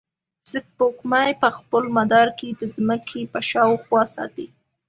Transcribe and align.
سپوږمۍ 0.49 1.31
په 1.41 1.49
خپل 1.57 1.83
مدار 1.97 2.27
کې 2.39 2.49
د 2.59 2.61
ځمکې 2.75 3.21
په 3.33 3.39
شاوخوا 3.49 4.03
ساتي. 4.15 4.47